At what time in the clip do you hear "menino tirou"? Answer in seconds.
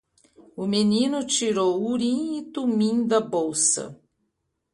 0.65-1.79